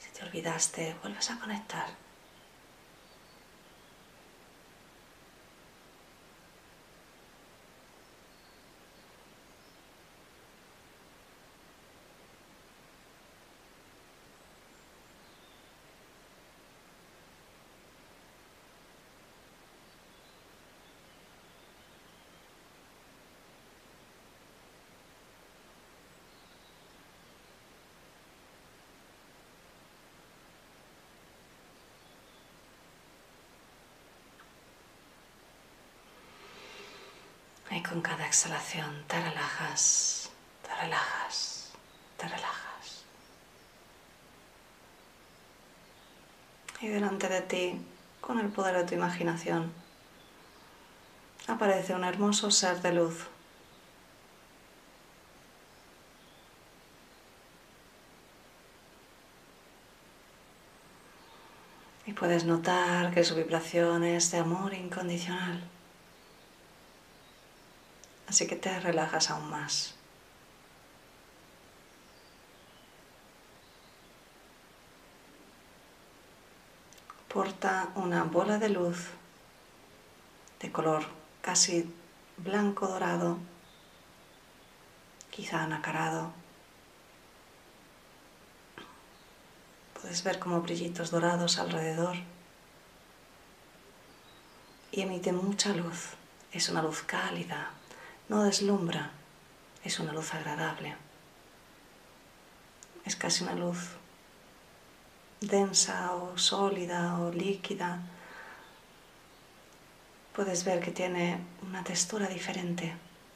Si 0.00 0.10
te 0.10 0.24
olvidaste, 0.26 0.96
vuelves 1.02 1.30
a 1.30 1.38
conectar. 1.38 1.86
Y 37.76 37.82
con 37.82 38.00
cada 38.00 38.26
exhalación 38.26 39.04
te 39.06 39.20
relajas, 39.20 40.30
te 40.62 40.74
relajas, 40.82 41.72
te 42.16 42.26
relajas. 42.26 43.04
Y 46.80 46.88
delante 46.88 47.28
de 47.28 47.42
ti, 47.42 47.78
con 48.22 48.40
el 48.40 48.48
poder 48.48 48.78
de 48.78 48.84
tu 48.84 48.94
imaginación, 48.94 49.70
aparece 51.48 51.94
un 51.94 52.04
hermoso 52.04 52.50
ser 52.50 52.80
de 52.80 52.94
luz. 52.94 53.26
Y 62.06 62.14
puedes 62.14 62.46
notar 62.46 63.12
que 63.12 63.22
su 63.22 63.34
vibración 63.34 64.02
es 64.02 64.30
de 64.30 64.38
amor 64.38 64.72
incondicional 64.72 65.75
así 68.28 68.46
que 68.46 68.56
te 68.56 68.78
relajas 68.80 69.30
aún 69.30 69.50
más. 69.50 69.94
Porta 77.28 77.88
una 77.94 78.24
bola 78.24 78.58
de 78.58 78.70
luz 78.70 79.10
de 80.60 80.72
color 80.72 81.04
casi 81.42 81.92
blanco 82.38 82.86
dorado, 82.88 83.38
quizá 85.30 85.62
anacarado. 85.62 86.32
Puedes 90.00 90.22
ver 90.24 90.38
como 90.38 90.62
brillitos 90.62 91.10
dorados 91.10 91.58
alrededor 91.58 92.16
y 94.90 95.02
emite 95.02 95.32
mucha 95.32 95.74
luz. 95.74 96.10
Es 96.52 96.68
una 96.68 96.80
luz 96.80 97.02
cálida, 97.02 97.70
no 98.28 98.42
deslumbra, 98.42 99.10
es 99.84 100.00
una 100.00 100.12
luz 100.12 100.34
agradable. 100.34 100.96
Es 103.04 103.14
casi 103.14 103.44
una 103.44 103.54
luz 103.54 103.90
densa 105.40 106.12
o 106.14 106.36
sólida 106.36 107.18
o 107.20 107.30
líquida. 107.30 108.00
Puedes 110.34 110.64
ver 110.64 110.80
que 110.80 110.90
tiene 110.90 111.38
una 111.62 111.84
textura 111.84 112.26
diferente, 112.26 112.94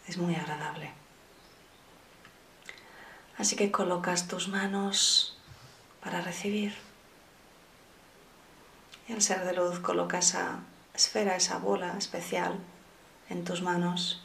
es 0.09 0.19
muy 0.19 0.35
agradable. 0.35 0.91
Así 3.39 3.57
que 3.57 3.71
colocas 3.71 4.27
tus 4.27 4.49
manos 4.49 5.39
para 6.03 6.21
recibir. 6.21 6.75
Y 9.09 9.13
el 9.13 9.23
ser 9.23 9.45
de 9.45 9.55
luz 9.55 9.79
coloca 9.79 10.19
esa 10.19 10.61
esfera, 10.95 11.37
esa 11.37 11.59
bola 11.59 11.97
especial 11.97 12.59
en 13.29 13.45
tus 13.45 13.63
manos. 13.63 14.23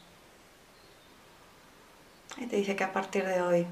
Y 2.37 2.47
te 2.47 2.57
dice 2.57 2.75
que 2.75 2.83
a 2.83 2.91
partir 2.91 3.25
de 3.25 3.41
hoy 3.41 3.67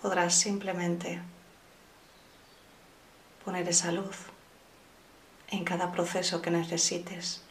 podrás 0.00 0.34
simplemente 0.34 1.20
poner 3.44 3.68
esa 3.68 3.90
luz 3.90 4.16
en 5.48 5.64
cada 5.64 5.92
proceso 5.92 6.40
que 6.40 6.50
necesites. 6.50 7.42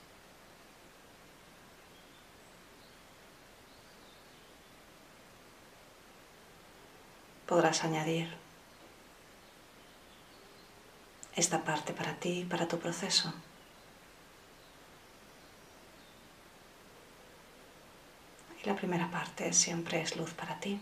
Podrás 7.45 7.83
añadir 7.83 8.33
esta 11.35 11.63
parte 11.63 11.91
para 11.91 12.15
ti, 12.15 12.45
para 12.49 12.67
tu 12.67 12.79
proceso. 12.79 13.33
Y 18.63 18.67
la 18.67 18.75
primera 18.75 19.09
parte 19.09 19.53
siempre 19.53 20.01
es 20.01 20.15
luz 20.15 20.33
para 20.33 20.59
ti. 20.59 20.79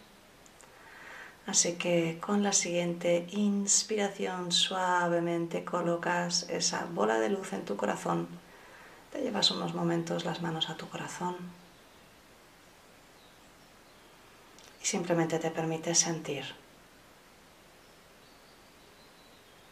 Así 1.49 1.73
que 1.73 2.19
con 2.19 2.43
la 2.43 2.53
siguiente 2.53 3.25
inspiración 3.31 4.51
suavemente 4.51 5.65
colocas 5.65 6.43
esa 6.49 6.85
bola 6.85 7.17
de 7.19 7.29
luz 7.29 7.53
en 7.53 7.65
tu 7.65 7.75
corazón. 7.75 8.27
Te 9.11 9.21
llevas 9.21 9.49
unos 9.49 9.73
momentos 9.73 10.25
las 10.25 10.41
manos 10.41 10.69
a 10.69 10.77
tu 10.77 10.87
corazón. 10.89 11.37
Y 14.81 14.85
simplemente 14.85 15.39
te 15.39 15.49
permites 15.49 15.97
sentir 15.97 16.45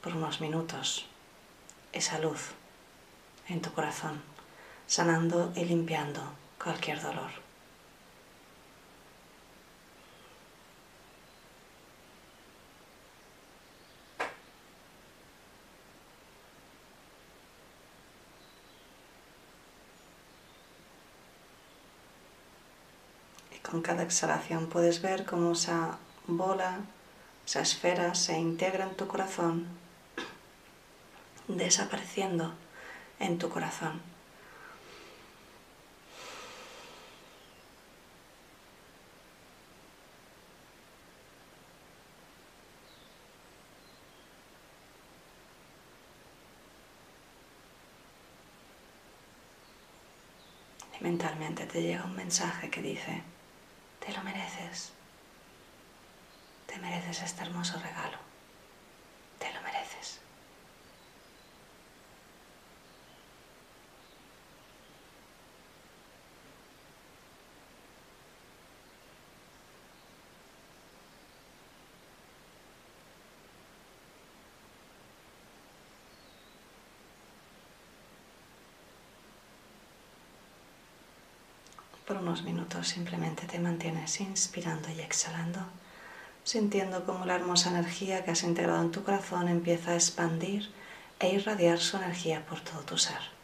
por 0.01 0.15
unos 0.15 0.41
minutos 0.41 1.05
esa 1.93 2.17
luz 2.17 2.53
en 3.49 3.61
tu 3.61 3.71
corazón, 3.73 4.21
sanando 4.87 5.51
y 5.55 5.65
limpiando 5.65 6.21
cualquier 6.57 7.01
dolor. 7.01 7.46
Cada 23.81 24.03
exhalación 24.03 24.67
puedes 24.67 25.01
ver 25.01 25.25
cómo 25.25 25.53
esa 25.53 25.97
bola, 26.27 26.79
esa 27.45 27.61
esfera 27.61 28.15
se 28.15 28.37
integra 28.37 28.85
en 28.85 28.95
tu 28.95 29.07
corazón, 29.07 29.67
desapareciendo 31.47 32.53
en 33.19 33.37
tu 33.37 33.49
corazón. 33.49 34.01
Mentalmente 50.99 51.65
te 51.65 51.81
llega 51.81 52.03
un 52.03 52.15
mensaje 52.15 52.69
que 52.69 52.81
dice, 52.81 53.23
te 54.07 54.13
lo 54.13 54.23
mereces. 54.23 54.93
Te 56.65 56.77
mereces 56.79 57.23
este 57.23 57.41
hermoso 57.41 57.77
regalo. 57.79 58.17
Te 59.37 59.53
lo 59.53 59.61
mereces. 59.61 60.21
Por 82.07 82.15
unos 82.15 82.43
minutos 82.43 82.87
simplemente 82.87 83.45
te 83.47 83.59
mantienes 83.59 84.21
inspirando 84.21 84.87
y 84.89 85.01
exhalando, 85.01 85.59
sintiendo 86.45 87.03
cómo 87.05 87.25
la 87.25 87.35
hermosa 87.35 87.69
energía 87.69 88.23
que 88.23 88.31
has 88.31 88.43
integrado 88.43 88.81
en 88.81 88.91
tu 88.91 89.03
corazón 89.03 89.49
empieza 89.49 89.91
a 89.91 89.95
expandir 89.95 90.71
e 91.19 91.33
irradiar 91.33 91.79
su 91.79 91.97
energía 91.97 92.45
por 92.45 92.61
todo 92.61 92.79
tu 92.83 92.97
ser. 92.97 93.36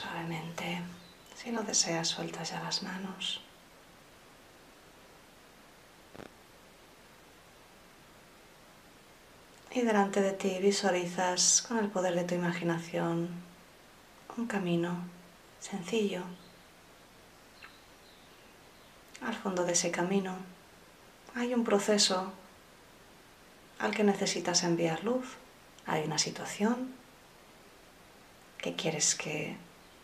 Suavemente, 0.00 0.80
si 1.36 1.50
lo 1.50 1.62
deseas, 1.62 2.08
sueltas 2.08 2.50
ya 2.50 2.62
las 2.62 2.82
manos. 2.82 3.42
Y 9.72 9.82
delante 9.82 10.22
de 10.22 10.32
ti 10.32 10.58
visualizas 10.60 11.62
con 11.62 11.78
el 11.78 11.88
poder 11.88 12.14
de 12.14 12.24
tu 12.24 12.34
imaginación 12.34 13.28
un 14.36 14.46
camino 14.46 14.96
sencillo. 15.60 16.22
Al 19.22 19.34
fondo 19.34 19.64
de 19.64 19.72
ese 19.72 19.90
camino 19.90 20.34
hay 21.34 21.52
un 21.52 21.62
proceso 21.62 22.32
al 23.78 23.94
que 23.94 24.02
necesitas 24.02 24.64
enviar 24.64 25.04
luz. 25.04 25.36
Hay 25.86 26.04
una 26.04 26.18
situación 26.18 26.94
que 28.58 28.74
quieres 28.76 29.14
que 29.14 29.56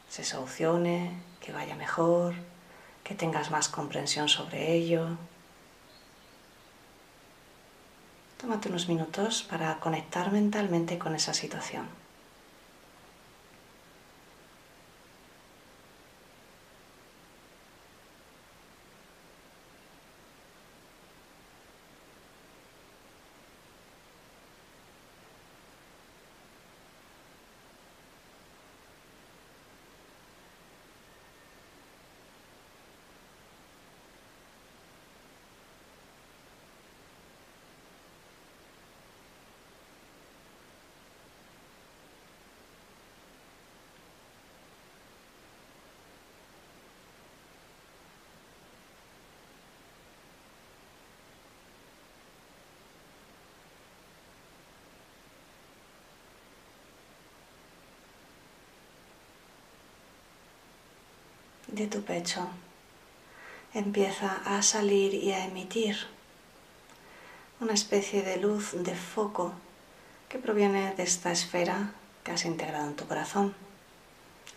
se 0.08 0.24
solucione, 0.24 1.12
que 1.40 1.52
vaya 1.52 1.76
mejor, 1.76 2.34
que 3.04 3.14
tengas 3.14 3.50
más 3.50 3.68
comprensión 3.68 4.28
sobre 4.28 4.72
ello. 4.72 5.16
Tómate 8.40 8.68
unos 8.68 8.88
minutos 8.88 9.42
para 9.42 9.78
conectar 9.80 10.30
mentalmente 10.32 10.98
con 10.98 11.14
esa 11.14 11.34
situación. 11.34 12.05
De 61.76 61.86
tu 61.86 62.02
pecho 62.02 62.48
empieza 63.74 64.40
a 64.46 64.62
salir 64.62 65.12
y 65.12 65.32
a 65.32 65.44
emitir 65.44 65.96
una 67.60 67.74
especie 67.74 68.22
de 68.22 68.38
luz 68.38 68.72
de 68.72 68.94
foco 68.94 69.52
que 70.30 70.38
proviene 70.38 70.94
de 70.94 71.02
esta 71.02 71.30
esfera 71.30 71.92
que 72.24 72.32
has 72.32 72.46
integrado 72.46 72.88
en 72.88 72.96
tu 72.96 73.06
corazón. 73.06 73.54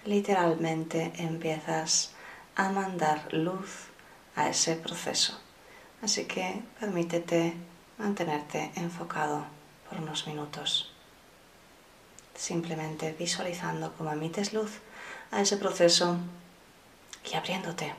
Literalmente 0.06 1.12
empiezas 1.18 2.12
a 2.56 2.70
mandar 2.70 3.34
luz 3.34 3.88
a 4.36 4.48
ese 4.48 4.78
proceso. 4.78 5.38
Así 6.02 6.24
que 6.24 6.64
permítete 6.80 7.54
mantenerte 7.98 8.72
enfocado 8.76 9.44
por 9.90 10.00
unos 10.00 10.26
minutos. 10.26 10.94
Simplemente 12.34 13.12
visualizando 13.12 13.94
cómo 13.98 14.14
emites 14.14 14.54
luz 14.54 14.80
a 15.32 15.42
ese 15.42 15.58
proceso 15.58 16.18
y 17.24 17.36
abriéndote 17.36 17.94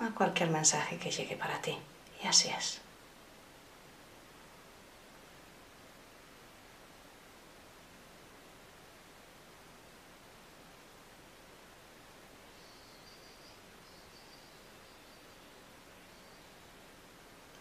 a 0.00 0.10
cualquier 0.14 0.50
mensaje 0.50 0.98
que 0.98 1.10
llegue 1.10 1.36
para 1.36 1.60
ti. 1.60 1.76
Y 2.22 2.26
así 2.26 2.48
es. 2.48 2.80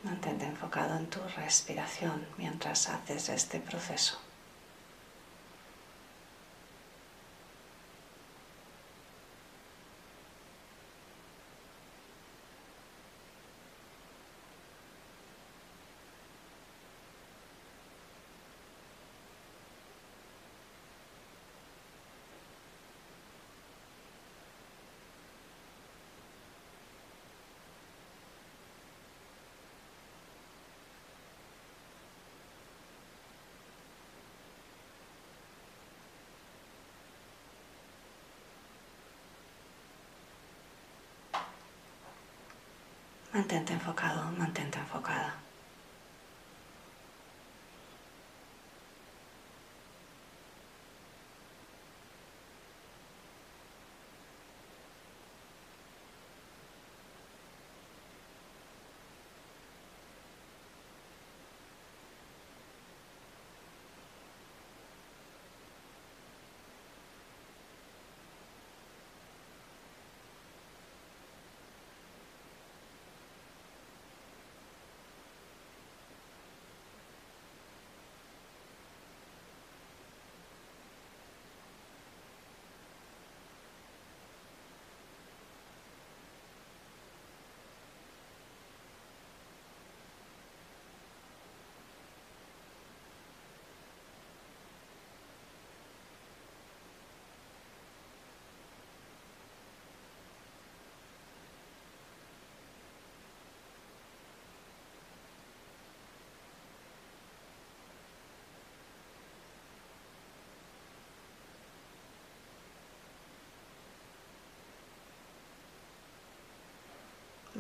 Mantente 0.03 0.45
enfocado 0.45 0.97
en 0.97 1.07
tu 1.07 1.19
respiración 1.37 2.27
mientras 2.37 2.89
haces 2.89 3.29
este 3.29 3.59
proceso. 3.59 4.19
Mantente 43.33 43.73
enfocado, 43.73 44.31
mantente 44.37 44.77
enfocada. 44.77 45.33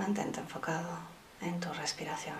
Mantente 0.03 0.41
enfocado 0.41 0.99
en 1.39 1.61
tu 1.61 1.71
respiración. 1.71 2.35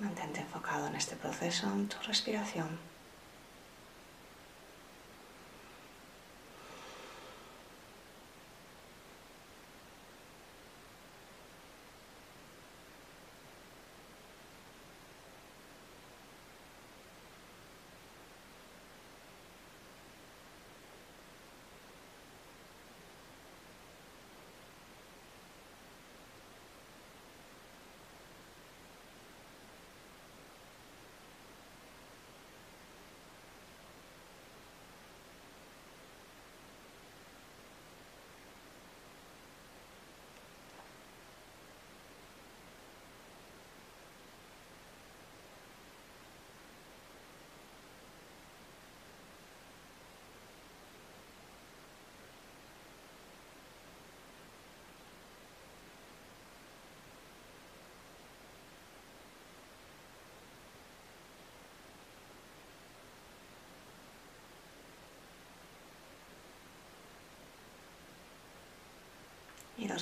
Mantente 0.00 0.17
enfocado 0.36 0.86
en 0.86 0.96
este 0.96 1.16
proceso, 1.16 1.66
en 1.72 1.88
tu 1.88 1.96
respiración. 2.06 2.87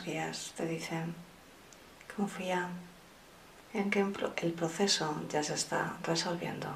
Guías 0.05 0.53
te 0.57 0.67
dicen, 0.67 1.15
confía 2.17 2.69
en 3.73 3.91
que 3.91 4.01
el 4.01 4.53
proceso 4.53 5.23
ya 5.29 5.43
se 5.43 5.55
está 5.55 5.97
resolviendo 6.03 6.69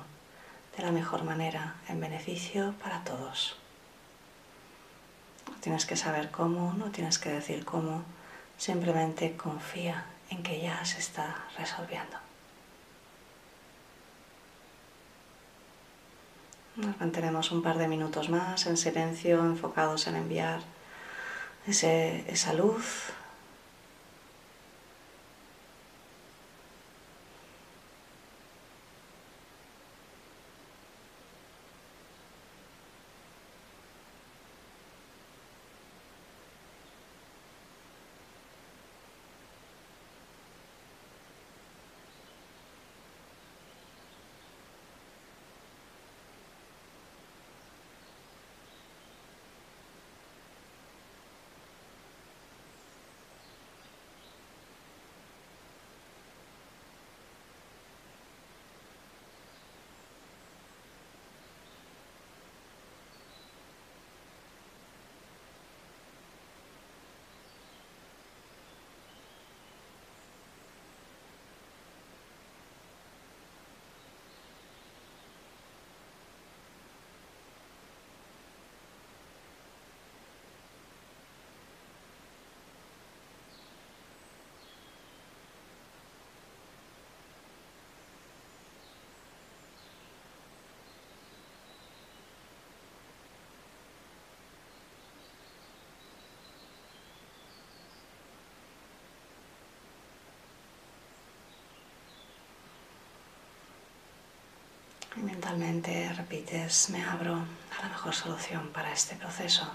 de 0.77 0.83
la 0.83 0.93
mejor 0.93 1.25
manera 1.25 1.77
en 1.89 2.01
beneficio 2.01 2.75
para 2.83 3.03
todos. 3.05 3.57
No 5.49 5.57
tienes 5.61 5.87
que 5.87 5.97
saber 5.97 6.31
cómo, 6.31 6.75
no 6.75 6.91
tienes 6.91 7.19
que 7.19 7.31
decir 7.31 7.65
cómo, 7.65 8.03
simplemente 8.57 9.37
confía 9.37 10.05
en 10.31 10.43
que 10.43 10.61
ya 10.61 10.85
se 10.85 10.99
está 10.99 11.45
resolviendo. 11.59 12.17
Nos 16.77 16.99
mantenemos 17.01 17.51
un 17.51 17.63
par 17.63 17.79
de 17.79 17.89
minutos 17.89 18.31
más 18.31 18.67
en 18.67 18.77
silencio, 18.77 19.41
enfocados 19.41 20.07
en 20.07 20.17
enviar 20.17 20.61
esa 21.67 22.53
luz 22.53 23.13
Y 105.17 105.23
mentalmente 105.51 106.13
repites, 106.13 106.91
me 106.91 107.03
abro 107.03 107.35
a 107.35 107.83
la 107.83 107.89
mejor 107.89 108.15
solución 108.15 108.69
para 108.73 108.93
este 108.93 109.17
proceso. 109.17 109.69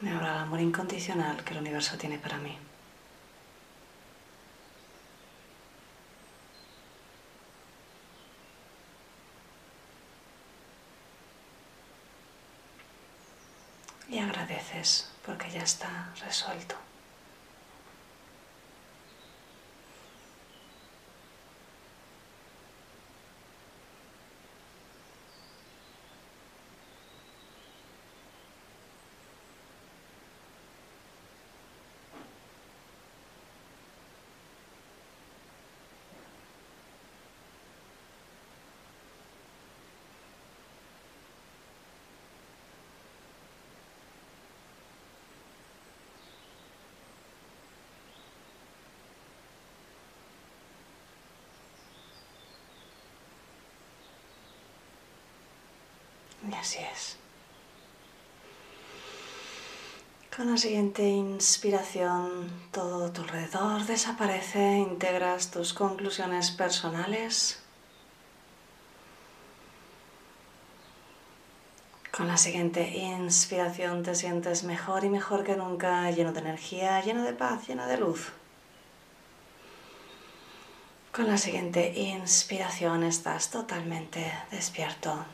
Me 0.00 0.12
abro 0.12 0.26
al 0.28 0.38
amor 0.38 0.60
incondicional 0.60 1.42
que 1.42 1.54
el 1.54 1.60
universo 1.60 1.98
tiene 1.98 2.18
para 2.18 2.38
mí. 2.38 2.56
Y 14.08 14.18
agradeces 14.20 15.10
porque 15.26 15.50
ya 15.50 15.62
está 15.62 16.12
resuelto. 16.24 16.76
Y 56.46 56.53
así 56.64 56.78
es. 56.78 57.18
Con 60.34 60.50
la 60.50 60.56
siguiente 60.56 61.02
inspiración, 61.02 62.50
todo 62.72 63.12
tu 63.12 63.20
alrededor 63.20 63.84
desaparece, 63.84 64.78
integras 64.78 65.50
tus 65.50 65.74
conclusiones 65.74 66.50
personales. 66.50 67.62
Con 72.10 72.28
la 72.28 72.38
siguiente 72.38 72.88
inspiración 72.96 74.02
te 74.02 74.14
sientes 74.14 74.64
mejor 74.64 75.04
y 75.04 75.10
mejor 75.10 75.44
que 75.44 75.56
nunca, 75.56 76.10
lleno 76.12 76.32
de 76.32 76.40
energía, 76.40 77.00
lleno 77.02 77.24
de 77.24 77.34
paz, 77.34 77.68
lleno 77.68 77.86
de 77.86 77.98
luz. 77.98 78.32
Con 81.12 81.28
la 81.28 81.36
siguiente 81.36 81.92
inspiración 81.94 83.04
estás 83.04 83.50
totalmente 83.50 84.32
despierto. 84.50 85.26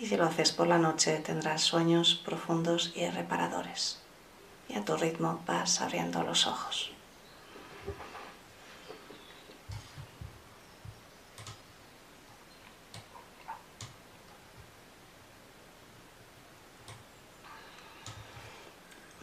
Y 0.00 0.06
si 0.06 0.16
lo 0.16 0.24
haces 0.24 0.50
por 0.50 0.66
la 0.66 0.78
noche 0.78 1.18
tendrás 1.18 1.60
sueños 1.60 2.14
profundos 2.24 2.90
y 2.96 3.06
reparadores. 3.10 3.98
Y 4.66 4.74
a 4.74 4.82
tu 4.82 4.96
ritmo 4.96 5.42
vas 5.46 5.82
abriendo 5.82 6.22
los 6.22 6.46
ojos. 6.46 6.90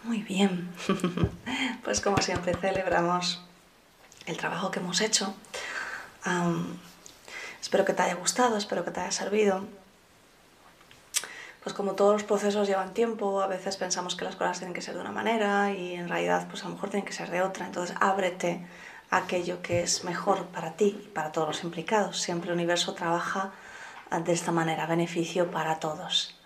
Muy 0.04 0.22
bien, 0.22 0.72
pues 1.84 2.02
como 2.02 2.22
siempre 2.22 2.54
celebramos 2.54 3.42
el 4.28 4.38
trabajo 4.38 4.70
que 4.70 4.80
hemos 4.80 5.02
hecho. 5.02 5.34
espero 7.60 7.84
que 7.84 7.94
te 7.94 8.04
haya 8.04 8.14
gustado, 8.14 8.58
espero 8.58 8.86
que 8.86 8.92
te 8.92 9.00
haya 9.00 9.12
servido 9.12 9.66
pues 11.68 11.76
como 11.76 11.96
todos 11.96 12.14
los 12.14 12.24
procesos 12.24 12.66
llevan 12.66 12.94
tiempo, 12.94 13.42
a 13.42 13.48
veces 13.48 13.76
pensamos 13.76 14.16
que 14.16 14.24
las 14.24 14.38
cosas 14.38 14.58
tienen 14.58 14.74
que 14.74 14.82
ser 14.82 14.96
de 14.96 15.02
una 15.02 15.12
manera 15.12 15.74
y 15.74 15.96
en 15.96 16.08
realidad 16.08 16.48
pues 16.50 16.64
a 16.64 16.70
lo 16.70 16.76
mejor 16.76 16.92
tienen 16.92 17.06
que 17.06 17.12
ser 17.12 17.30
de 17.30 17.42
otra. 17.42 17.66
Entonces 17.66 17.94
ábrete 18.00 18.66
a 19.12 19.18
aquello 19.18 19.62
que 19.62 19.84
es 19.84 20.06
mejor 20.06 20.46
para 20.46 20.78
ti 20.78 20.98
y 21.04 21.08
para 21.10 21.34
todos 21.34 21.50
los 21.50 21.64
implicados. 21.66 22.22
Siempre 22.22 22.52
el 22.52 22.56
universo 22.56 22.94
trabaja 22.94 23.52
de 24.10 24.32
esta 24.32 24.54
manera, 24.54 24.86
beneficio 24.86 25.52
para 25.52 25.78
todos. 25.78 26.40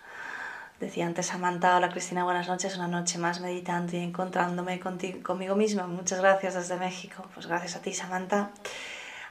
Decía 0.80 1.06
antes 1.06 1.26
Samantha, 1.26 1.76
hola 1.76 1.90
Cristina, 1.90 2.24
buenas 2.24 2.48
noches, 2.48 2.74
una 2.74 2.88
noche 2.88 3.16
más 3.18 3.38
meditando 3.38 3.96
y 3.96 4.00
encontrándome 4.00 4.80
conmigo 4.80 5.54
misma. 5.54 5.86
Muchas 5.86 6.18
gracias 6.18 6.54
desde 6.54 6.78
México. 6.78 7.24
Pues 7.32 7.46
gracias 7.46 7.76
a 7.76 7.80
ti, 7.80 7.94
Samantha. 7.94 8.50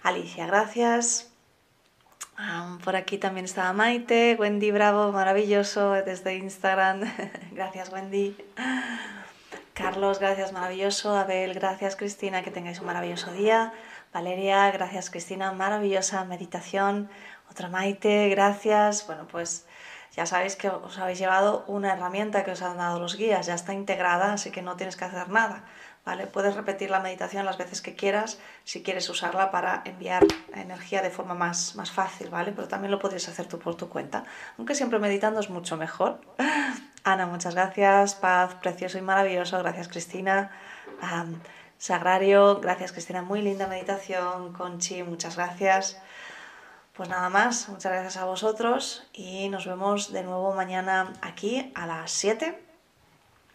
Alicia, 0.03 0.47
gracias. 0.47 1.30
Por 2.83 2.95
aquí 2.95 3.17
también 3.19 3.45
estaba 3.45 3.73
Maite, 3.73 4.35
Wendy 4.39 4.71
Bravo, 4.71 5.11
maravilloso 5.11 5.91
desde 5.91 6.35
Instagram. 6.35 7.01
gracias 7.51 7.91
Wendy. 7.91 8.35
Carlos, 9.73 10.19
gracias, 10.19 10.51
maravilloso. 10.51 11.15
Abel, 11.15 11.53
gracias 11.53 11.95
Cristina, 11.95 12.41
que 12.41 12.49
tengáis 12.49 12.79
un 12.79 12.87
maravilloso 12.87 13.31
día. 13.31 13.71
Valeria, 14.13 14.71
gracias 14.71 15.11
Cristina, 15.11 15.51
maravillosa 15.51 16.25
meditación. 16.25 17.09
Otra 17.51 17.69
Maite, 17.69 18.29
gracias. 18.29 19.05
Bueno, 19.05 19.27
pues 19.27 19.67
ya 20.15 20.25
sabéis 20.25 20.55
que 20.55 20.69
os 20.69 20.97
habéis 20.97 21.19
llevado 21.19 21.63
una 21.67 21.93
herramienta 21.93 22.43
que 22.43 22.51
os 22.51 22.61
han 22.63 22.77
dado 22.77 22.99
los 22.99 23.15
guías, 23.15 23.45
ya 23.45 23.53
está 23.53 23.73
integrada, 23.73 24.33
así 24.33 24.51
que 24.51 24.61
no 24.61 24.75
tienes 24.75 24.97
que 24.97 25.05
hacer 25.05 25.29
nada. 25.29 25.63
¿Vale? 26.05 26.27
Puedes 26.27 26.55
repetir 26.55 26.89
la 26.89 26.99
meditación 26.99 27.45
las 27.45 27.57
veces 27.57 27.81
que 27.81 27.95
quieras 27.95 28.39
si 28.63 28.83
quieres 28.83 29.09
usarla 29.09 29.51
para 29.51 29.81
enviar 29.85 30.23
energía 30.53 31.01
de 31.01 31.09
forma 31.09 31.33
más, 31.33 31.75
más 31.75 31.91
fácil, 31.91 32.29
¿vale? 32.29 32.51
Pero 32.51 32.67
también 32.67 32.91
lo 32.91 32.99
podrías 32.99 33.27
hacer 33.29 33.47
tú 33.47 33.59
por 33.59 33.75
tu 33.75 33.89
cuenta, 33.89 34.23
aunque 34.57 34.75
siempre 34.75 34.99
meditando 34.99 35.39
es 35.39 35.49
mucho 35.49 35.77
mejor. 35.77 36.21
Ana, 37.03 37.25
muchas 37.25 37.55
gracias. 37.55 38.15
Paz, 38.15 38.55
precioso 38.55 38.97
y 38.97 39.01
maravilloso. 39.01 39.57
Gracias, 39.57 39.87
Cristina. 39.87 40.51
Sagrario, 41.79 42.59
gracias, 42.59 42.91
Cristina. 42.91 43.23
Muy 43.23 43.41
linda 43.41 43.65
meditación. 43.65 44.53
Conchi, 44.53 45.01
muchas 45.01 45.35
gracias. 45.35 45.99
Pues 46.93 47.09
nada 47.09 47.29
más, 47.29 47.69
muchas 47.69 47.91
gracias 47.91 48.17
a 48.17 48.25
vosotros 48.25 49.07
y 49.13 49.49
nos 49.49 49.65
vemos 49.65 50.11
de 50.11 50.23
nuevo 50.23 50.53
mañana 50.53 51.13
aquí 51.21 51.71
a 51.73 51.87
las 51.87 52.11
7, 52.11 52.61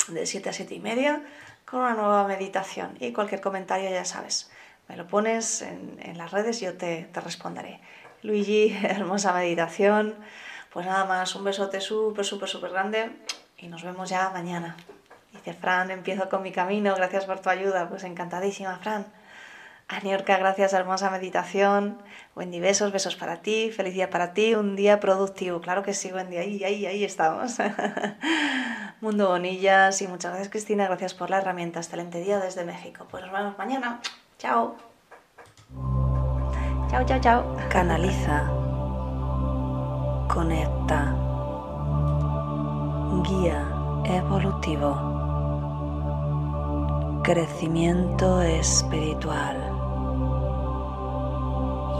de 0.08 0.26
7 0.26 0.48
a 0.48 0.52
7 0.52 0.74
y 0.74 0.80
media, 0.80 1.22
con 1.66 1.80
una 1.80 1.94
nueva 1.94 2.26
meditación. 2.26 2.96
Y 3.00 3.12
cualquier 3.12 3.40
comentario, 3.40 3.90
ya 3.90 4.04
sabes, 4.04 4.50
me 4.88 4.96
lo 4.96 5.06
pones 5.06 5.62
en, 5.62 6.16
las 6.16 6.30
redes 6.30 6.62
y 6.62 6.66
yo 6.66 6.76
te, 6.76 7.08
te 7.12 7.20
responderé. 7.20 7.80
Luigi, 8.22 8.74
hermosa 8.82 9.34
meditación. 9.34 10.14
Pues 10.72 10.86
nada 10.86 11.04
más, 11.04 11.34
un 11.34 11.44
besote 11.44 11.80
súper, 11.80 12.24
súper, 12.24 12.48
súper 12.48 12.70
grande 12.70 13.10
y 13.58 13.68
nos 13.68 13.82
vemos 13.82 14.08
ya 14.08 14.30
mañana. 14.30 14.76
Dice 15.32 15.54
Fran, 15.54 15.90
empiezo 15.90 16.28
con 16.28 16.42
mi 16.42 16.52
camino, 16.52 16.94
gracias 16.94 17.24
por 17.24 17.40
tu 17.40 17.50
ayuda. 17.50 17.88
Pues 17.88 18.04
encantadísima, 18.04 18.78
Fran. 18.78 19.06
Aniorca, 19.88 20.36
gracias, 20.38 20.72
hermosa 20.72 21.10
meditación. 21.10 22.02
Wendy, 22.34 22.58
besos, 22.60 22.92
besos 22.92 23.14
para 23.14 23.42
ti, 23.42 23.70
feliz 23.70 23.94
día 23.94 24.10
para 24.10 24.34
ti, 24.34 24.54
un 24.54 24.74
día 24.74 24.98
productivo. 24.98 25.60
Claro 25.60 25.82
que 25.82 25.94
sí, 25.94 26.12
Wendy, 26.12 26.38
ahí, 26.38 26.64
ahí, 26.64 26.86
ahí 26.86 27.04
estamos. 27.04 27.56
Mundo 29.00 29.28
Bonillas 29.28 30.02
y 30.02 30.08
muchas 30.08 30.32
gracias, 30.32 30.50
Cristina, 30.50 30.86
gracias 30.86 31.14
por 31.14 31.30
la 31.30 31.38
herramienta. 31.38 31.78
Excelente 31.78 32.20
día 32.20 32.40
desde 32.40 32.64
México. 32.64 33.06
Pues 33.10 33.22
nos 33.22 33.32
vemos 33.32 33.56
mañana. 33.58 34.00
Chao. 34.38 34.76
Chao, 36.90 37.04
chao, 37.04 37.20
chao. 37.20 37.56
Canaliza 37.68 38.66
conecta, 40.36 41.14
guía 43.22 43.64
evolutivo, 44.04 44.90
crecimiento 47.22 48.42
espiritual. 48.42 49.65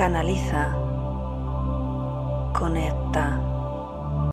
Canaliza, 0.00 0.74
conecta 2.58 3.38